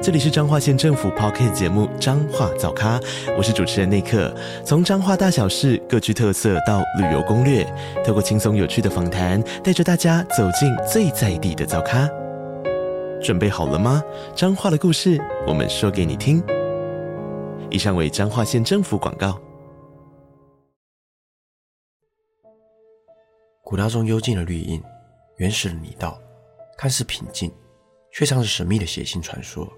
[0.00, 3.00] 这里是彰化县政府 p o c k t 节目《彰化早咖》，
[3.36, 4.32] 我是主持人内克。
[4.64, 7.64] 从彰化大小事各具特色到旅游攻略，
[8.06, 12.08] 透过轻松有趣的访谈，带着大家走进最在地的早咖。
[13.20, 14.00] 准备好了吗？
[14.36, 16.40] 彰化的故事，我们说给你听。
[17.68, 19.36] 以上为彰化县政府广告。
[23.64, 24.80] 古道中幽静的绿荫，
[25.38, 26.16] 原始的泥道，
[26.78, 27.52] 看似平静，
[28.12, 29.68] 却藏着神秘的血腥传说。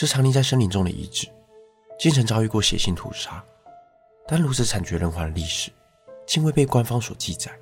[0.00, 1.28] 这藏匿在森林中的遗址，
[1.98, 3.44] 竟曾遭遇过血腥屠杀。
[4.26, 5.70] 但如此惨绝人寰的历史，
[6.26, 7.52] 竟未被官方所记载，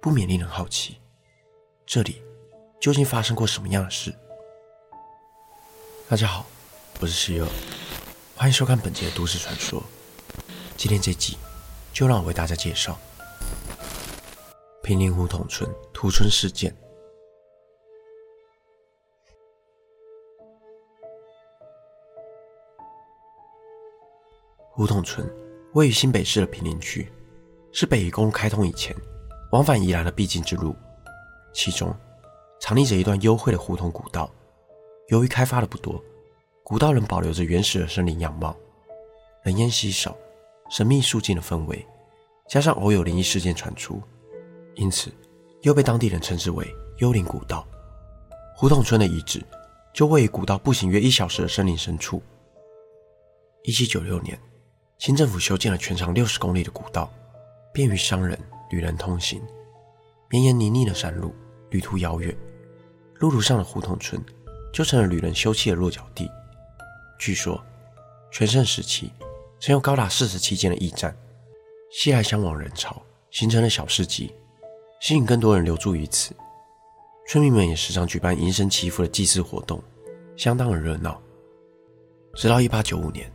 [0.00, 1.00] 不免令人好奇：
[1.84, 2.22] 这里
[2.80, 4.14] 究竟发生过什么样的事？
[6.08, 6.46] 大家好，
[7.00, 7.44] 我是西柚，
[8.36, 9.82] 欢迎收看本节的都市传说。
[10.76, 11.36] 今天这集，
[11.92, 12.96] 就让我为大家介绍
[14.84, 16.72] 平林胡同村屠村事件。
[24.76, 25.26] 胡同村
[25.72, 27.10] 位于新北市的平林区，
[27.72, 28.94] 是北宜公路开通以前
[29.50, 30.76] 往返宜兰的必经之路。
[31.54, 31.90] 其中
[32.60, 34.30] 藏匿着一段幽会的胡同古道。
[35.08, 35.98] 由于开发的不多，
[36.62, 38.54] 古道仍保留着原始的森林样貌，
[39.44, 40.14] 人烟稀少，
[40.68, 41.86] 神秘肃静的氛围，
[42.46, 44.02] 加上偶有灵异事件传出，
[44.74, 45.10] 因此
[45.62, 47.66] 又被当地人称之为“幽灵古道”。
[48.54, 49.42] 胡同村的遗址
[49.94, 52.22] 就位于古道步行约一小时的森林深处。
[53.62, 54.38] 一七九六年。
[54.98, 57.12] 新政府修建了全长六十公里的古道，
[57.72, 58.38] 便于商人、
[58.70, 59.42] 旅人通行。
[60.28, 61.34] 绵延泥泞的山路，
[61.70, 62.34] 旅途遥远，
[63.16, 64.20] 路途上的胡同村
[64.72, 66.30] 就成了旅人休憩的落脚地。
[67.18, 67.62] 据说，
[68.32, 69.12] 全盛时期
[69.60, 71.14] 曾有高达四十七间的驿站，
[71.92, 74.34] 熙来相往人潮，形成了小市集，
[75.00, 76.34] 吸引更多人留住于此。
[77.28, 79.82] 村民们也时常举办迎神祈福的祭祀活动，
[80.36, 81.20] 相当的热闹。
[82.34, 83.30] 直到一八九五年。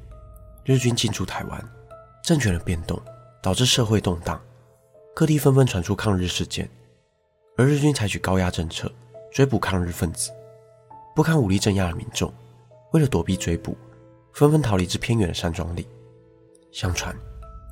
[0.64, 1.70] 日军进驻台湾，
[2.24, 3.02] 政权的变动
[3.42, 4.40] 导致社会动荡，
[5.16, 6.70] 各地纷纷传出抗日事件，
[7.58, 8.92] 而日军采取高压政策，
[9.32, 10.32] 追捕抗日分子。
[11.16, 12.32] 不堪武力镇压的民众，
[12.92, 13.76] 为了躲避追捕，
[14.34, 15.88] 纷纷逃离至偏远的山庄里。
[16.72, 17.14] 相传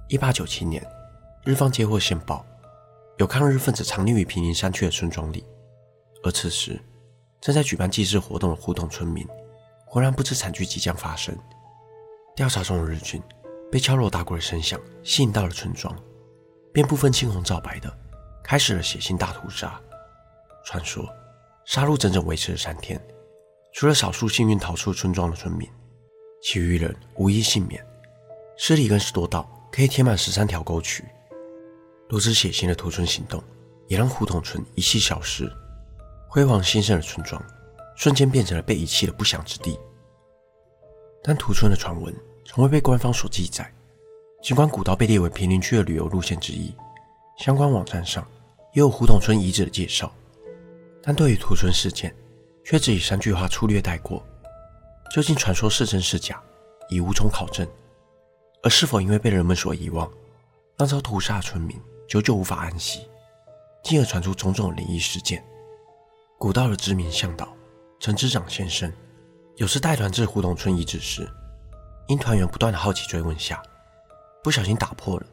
[0.10, 0.84] ，1897年，
[1.46, 2.44] 日方接获线报，
[3.18, 5.46] 有抗日分子藏匿于平林山区的村庄里，
[6.24, 6.82] 而此时
[7.40, 9.26] 正在举办祭祀活动的胡同村民，
[9.86, 11.38] 忽然不知惨剧即将发生。
[12.40, 13.22] 调查中的日军
[13.70, 15.94] 被敲锣打鼓的声响吸引到了村庄，
[16.72, 17.94] 便不分青红皂白的
[18.42, 19.78] 开始了血腥大屠杀。
[20.64, 21.06] 传说
[21.66, 22.98] 杀戮整整维持了三天，
[23.74, 25.70] 除了少数幸运逃出村庄的村民，
[26.42, 27.86] 其余人无一幸免。
[28.56, 31.04] 尸体更是多到可以填满十三条沟渠。
[32.08, 33.44] 如此血腥的屠村行动，
[33.90, 35.52] 也让胡同村一夕消失，
[36.30, 37.44] 辉煌兴盛的村庄
[37.98, 39.78] 瞬间变成了被遗弃的不祥之地。
[41.22, 42.16] 但屠村的传闻。
[42.52, 43.72] 从未被官方所记载。
[44.42, 46.74] 尽管古道被列为平林区的旅游路线之一，
[47.38, 48.26] 相关网站上
[48.74, 50.12] 也有胡同村遗址的介绍，
[51.04, 52.12] 但对于屠村事件，
[52.66, 54.26] 却只以三句话粗略带过。
[55.14, 56.42] 究竟传说是真是假，
[56.90, 57.68] 已无从考证。
[58.64, 60.12] 而是否因为被人们所遗忘，
[60.76, 63.02] 让遭屠杀的村民久久无法安息，
[63.84, 65.46] 进而传出种种灵异事件？
[66.40, 67.48] 古道的知名向导
[68.00, 68.92] 陈之长先生，
[69.58, 71.30] 有时带团至胡同村遗址时。
[72.09, 73.62] 因团员不断的好奇追问下，
[74.44, 75.25] 不小心打破了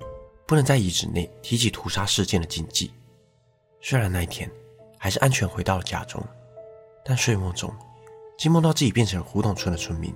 [0.47, 2.93] 不能在遗址内提起屠杀事件的禁忌。
[3.81, 4.51] 虽然那一天
[4.99, 6.23] 还是安全回到了家中，
[7.03, 7.75] 但睡梦中
[8.37, 10.15] 竟梦到自己变成了胡同村的村民，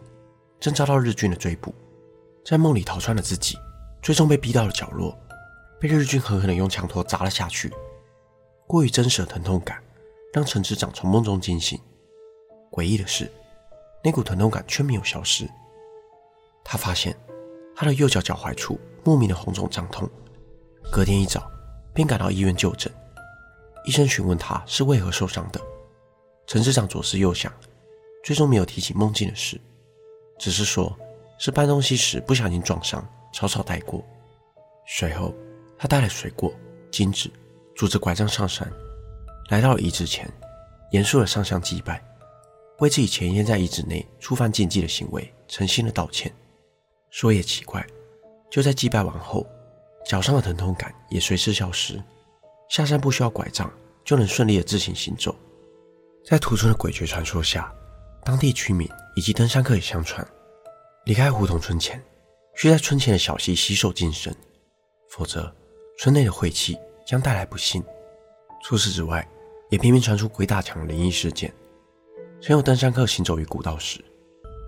[0.61, 1.75] 正遭到日军的追捕。
[2.45, 3.57] 在梦里逃窜的自己，
[4.03, 5.19] 最终被逼到了角落，
[5.81, 7.73] 被日军狠狠的用枪托砸了下去。
[8.67, 9.83] 过于真实的疼痛感
[10.35, 11.81] 让陈执长从梦中惊醒。
[12.71, 13.33] 诡异的是，
[14.05, 15.49] 那股疼痛感却没有消失。
[16.65, 17.17] 他发现
[17.75, 20.09] 他的右脚脚踝处莫名的红肿胀痛，
[20.93, 21.51] 隔天一早
[21.95, 22.93] 便赶到医院就诊。
[23.85, 25.61] 医生询问他是为何受伤的，
[26.47, 27.53] 陈市长左思右想，
[28.23, 29.59] 最终没有提起梦境的事，
[30.39, 30.95] 只是说
[31.39, 33.03] 是搬东西时不小心撞伤，
[33.33, 34.05] 草草带过。
[34.87, 35.35] 随后
[35.79, 36.53] 他带了水果、
[36.91, 37.31] 金纸，
[37.75, 38.71] 拄着拐杖上山，
[39.49, 40.31] 来到了遗址前，
[40.93, 42.05] 严肃的上香祭拜，
[42.81, 46.31] 为自己前一天在遗址内触犯禁忌的行为诚心的道歉。
[47.11, 47.85] 说也奇怪，
[48.51, 49.47] 就在祭拜完后，
[50.07, 52.03] 脚上的疼痛感也随之消失。
[52.69, 53.71] 下山不需要拐杖，
[54.05, 55.35] 就能顺利的自行行走。
[56.25, 57.73] 在屠村的诡谲传说下，
[58.25, 60.27] 当地居民以及登山客也相传，
[61.05, 62.01] 离开胡同村前，
[62.55, 64.35] 需在村前的小溪洗手净身，
[65.09, 65.53] 否则
[65.99, 67.83] 村内的晦气将带来不幸。
[68.63, 69.27] 除此之外，
[69.71, 71.53] 也频频传出鬼打墙灵异事件。
[72.41, 74.05] 曾有登山客行走于古道时，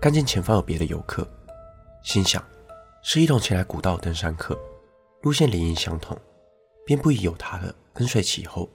[0.01, 1.27] 看见前方有别的游客，
[2.03, 2.43] 心想
[3.01, 4.59] 是一同前来古道登山客，
[5.21, 6.17] 路线理应相同，
[6.85, 8.69] 便不疑有他的跟随其后。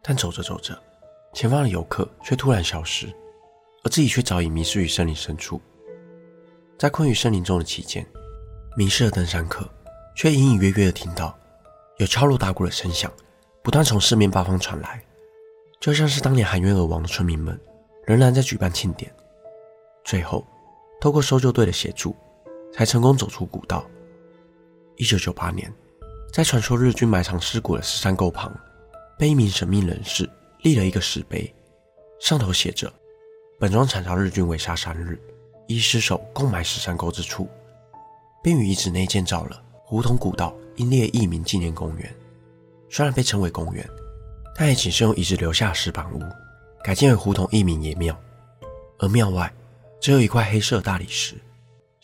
[0.00, 0.80] 但走着走着，
[1.32, 3.08] 前方的游客却突然消失，
[3.82, 5.60] 而自己却早已迷失于森林深处。
[6.78, 8.06] 在困于森林中的期间，
[8.76, 9.68] 迷失的登山客
[10.14, 11.36] 却隐隐约约地听到
[11.98, 13.12] 有敲锣打鼓的声响，
[13.62, 15.04] 不断从四面八方传来，
[15.80, 17.58] 就像是当年含冤而亡的村民们
[18.04, 19.12] 仍然在举办庆典。
[20.04, 20.46] 最后，
[21.00, 22.14] 透过搜救队的协助，
[22.74, 23.88] 才成功走出古道。
[24.96, 25.72] 一九九八年，
[26.32, 28.52] 在传说日军埋藏尸骨的石山沟旁。
[29.16, 30.28] 被一名神秘人士
[30.62, 31.54] 立了一个石碑，
[32.20, 32.92] 上头写着
[33.60, 35.16] ：“本庄惨遭日军围杀三日，
[35.68, 37.48] 一尸首共埋石山沟之处。”
[38.42, 42.12] 并于遗址内建造了胡同古道英烈义民纪念公园。
[42.90, 43.88] 虽然被称为公园，
[44.56, 46.20] 但也仅是用遗址留下石板屋
[46.82, 48.18] 改建为胡同义民爷庙。
[48.98, 49.50] 而庙外
[50.00, 51.36] 只有一块黑色大理石，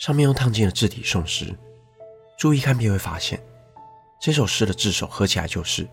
[0.01, 1.55] 上面用烫金的字体诵诗。
[2.39, 3.39] 注意看便会发现，
[4.19, 5.87] 这首诗的字首合起来就是。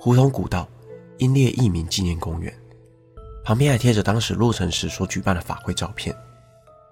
[0.00, 0.68] 胡同古道
[1.18, 2.52] 英烈义民纪念公园
[3.44, 6.14] 旁边还贴着当时落成时所举办的法会照片，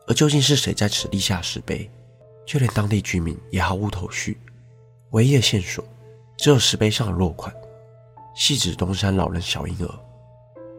[0.07, 1.91] 而究竟是谁在此立下石碑，
[2.47, 4.41] 就连当地居民也毫无头绪。
[5.11, 5.85] 唯一的线索
[6.39, 7.53] 只有石碑上的落款，
[8.37, 9.95] 系指东山老人小婴儿。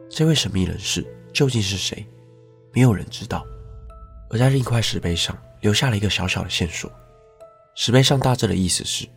[0.09, 2.05] 这位神秘人士究竟是谁？
[2.73, 3.45] 没有人知道。
[4.29, 6.91] 而在另一块石碑上留下了一个小小的线索，
[7.73, 9.09] 石碑上大致的意思是：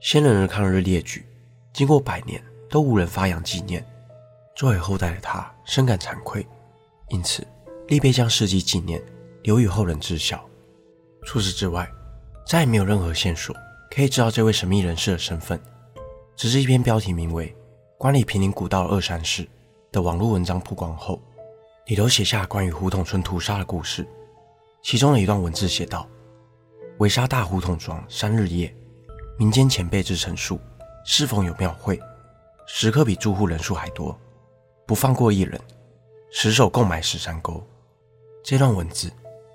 [0.00, 1.26] 先人的抗日烈举。
[1.74, 3.86] 经过百年都无人发扬纪念，
[4.56, 6.46] 作为后代的他深感惭愧，
[7.10, 7.46] 因此
[7.88, 8.98] 立碑将事迹纪念
[9.42, 10.42] 留与后人知晓。
[11.26, 11.86] 除此之外，
[12.46, 13.54] 再也没有任何线索
[13.90, 15.60] 可以知道这位神秘人士的身份。
[16.34, 17.50] 只是一篇标题名为
[17.98, 19.42] 《管理平林古道二三事》
[19.92, 21.20] 的网络文章曝光后，
[21.88, 24.08] 里头写下关于胡同村屠杀的故事。
[24.82, 26.08] 其中的一段文字写道
[26.98, 28.74] ：“围杀大胡同庄三日夜，
[29.36, 30.58] 民间前辈之陈述。”
[31.10, 31.98] 是否有庙会？
[32.66, 34.14] 时刻比住户人数还多，
[34.86, 35.58] 不放过一人，
[36.30, 37.66] 十手共埋十三沟。
[38.44, 39.10] 这段文字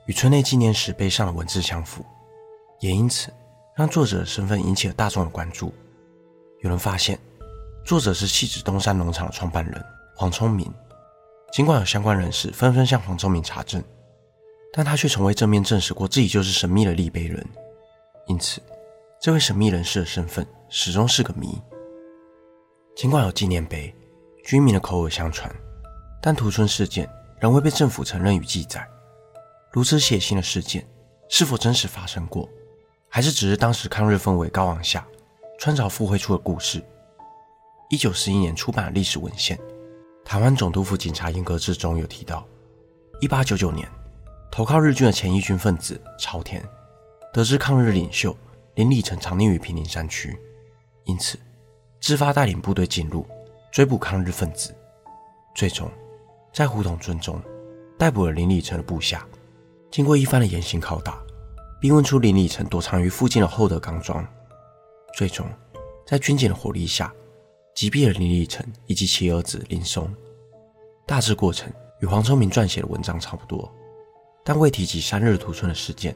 [0.07, 2.03] 与村内纪念石碑上的文字相符，
[2.79, 3.31] 也因此
[3.75, 5.71] 让作者的身份引起了大众的关注。
[6.61, 7.19] 有人发现，
[7.85, 9.79] 作者是戏子东山农场的创办人
[10.15, 10.73] 黄聪明。
[11.51, 13.83] 尽管有相关人士纷纷向黄聪明查证，
[14.73, 17.47] 但他却从未正面证实过自己就是神秘的立碑人。
[18.27, 18.59] 因此，
[19.21, 20.45] 这位神秘人士的身份。
[20.75, 21.61] 始终是个谜。
[22.95, 23.93] 尽管有纪念碑，
[24.43, 25.55] 居民的口耳相传，
[26.19, 27.07] 但屠村事件
[27.39, 28.83] 仍未被政府承认与记载。
[29.71, 30.83] 如此血腥的事件，
[31.29, 32.49] 是否真实发生过，
[33.07, 35.05] 还是只是当时抗日氛围高昂下
[35.59, 36.83] 穿凿附会出的故事？
[37.91, 39.55] 一九四一年出版的历史文献
[40.25, 42.43] 《台湾总督府警察严格志》中有提到，
[43.21, 43.87] 一八九九年
[44.55, 46.63] 投靠日军的前义军分子朝田，
[47.33, 48.37] 得知抗日领袖
[48.75, 50.39] 林立成藏匿于平林山区。
[51.05, 51.39] 因此，
[51.99, 53.25] 自发带领部队进入
[53.71, 54.71] 追捕抗日分子，
[55.55, 55.89] 最终
[56.53, 57.41] 在胡同村中
[57.97, 59.27] 逮捕了林立成的部下。
[59.89, 61.19] 经过一番的严刑拷打，
[61.81, 64.23] 并问出林立成躲藏于附近的厚德岗庄，
[65.15, 65.47] 最终
[66.05, 67.11] 在军警的火力下
[67.73, 70.13] 击毙了林立成以及其儿子林松。
[71.07, 73.67] 大致过程与黄聪明撰写的文章差不多，
[74.43, 76.15] 但未提及三日屠村的事件。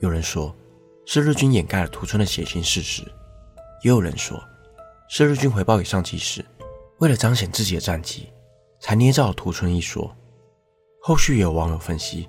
[0.00, 0.54] 有人说，
[1.04, 3.02] 是日军掩盖了屠村的血腥事实。
[3.82, 4.42] 也有人说，
[5.08, 6.44] 是日军回报给上级时，
[6.98, 8.28] 为了彰显自己的战绩，
[8.80, 10.14] 才捏造了屠村一说。
[11.00, 12.28] 后续也有网友分析，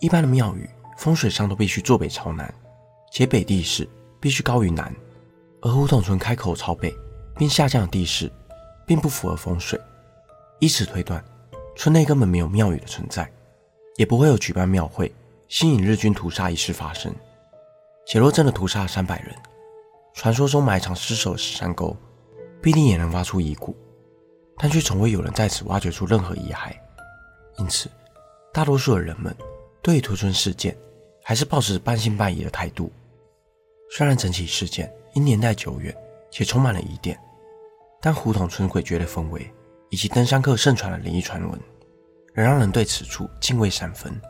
[0.00, 2.52] 一般的庙宇风水上都必须坐北朝南，
[3.12, 3.86] 且北地势
[4.18, 4.94] 必须高于南，
[5.60, 6.94] 而胡同村开口朝北
[7.36, 8.32] 并下降的地势，
[8.86, 9.78] 并不符合风水。
[10.58, 11.22] 以此推断，
[11.76, 13.30] 村内根本没有庙宇的存在，
[13.98, 15.12] 也不会有举办庙会
[15.48, 17.12] 吸引日军屠杀一事发生。
[18.06, 19.34] 且若真的屠杀了三百人，
[20.14, 21.94] 传说中埋藏尸首的石山沟，
[22.62, 23.76] 必定也能挖出遗骨，
[24.56, 26.72] 但却从未有人在此挖掘出任何遗骸。
[27.58, 27.90] 因此，
[28.52, 29.36] 大多数的人们
[29.82, 30.76] 对屠村事件
[31.24, 32.92] 还是抱持半信半疑的态度。
[33.90, 35.92] 虽然整起事件因年代久远
[36.30, 37.18] 且充满了疑点，
[38.00, 39.52] 但胡同村诡谲的氛围
[39.90, 41.60] 以及登山客盛传的灵异传闻，
[42.32, 44.20] 仍让人对此处敬畏三分。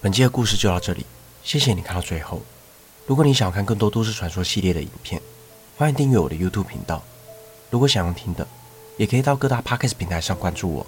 [0.00, 1.04] 本期的故事就到这里，
[1.42, 2.42] 谢谢你看到最后。
[3.06, 5.20] 如果你想要看更多都市传说系列的影片，
[5.76, 7.02] 欢迎订阅我的 YouTube 频道。
[7.70, 8.46] 如果想要听的，
[8.96, 10.86] 也可以到各大 podcast 平台上关注我。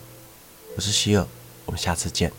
[0.77, 1.27] 我是希尔，
[1.65, 2.33] 我们下次见。